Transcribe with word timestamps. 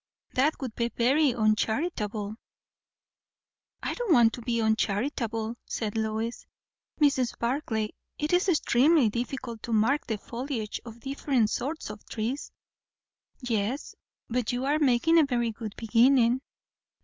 That 0.33 0.55
would 0.59 0.73
be 0.73 0.89
very 0.89 1.31
uncharitable." 1.35 2.35
"I 3.83 3.93
do 3.93 4.03
not 4.07 4.11
want 4.13 4.33
to 4.33 4.41
be 4.41 4.59
uncharitable," 4.59 5.57
said 5.67 5.95
Lois. 5.95 6.47
"Mrs. 6.99 7.37
Barclay, 7.37 7.89
it 8.17 8.33
is 8.33 8.49
extremely 8.49 9.11
difficult 9.11 9.61
to 9.61 9.71
mark 9.73 10.07
the 10.07 10.17
foliage 10.17 10.79
of 10.85 11.01
different 11.01 11.51
sorts 11.51 11.91
of 11.91 12.03
trees!" 12.09 12.51
"Yes, 13.41 13.93
but 14.27 14.51
you 14.51 14.65
are 14.65 14.79
making 14.79 15.19
a 15.19 15.23
very 15.27 15.51
good 15.51 15.75
beginning. 15.77 16.41